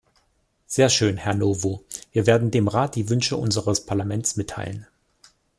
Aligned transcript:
Sehr 0.65 0.89
schön, 0.89 1.17
Herr 1.17 1.35
Novo, 1.35 1.85
wir 2.11 2.25
werden 2.25 2.49
dem 2.49 2.67
Rat 2.67 2.95
die 2.95 3.07
Wünsche 3.07 3.37
unseres 3.37 3.85
Parlaments 3.85 4.35
mitteilen. 4.35 4.87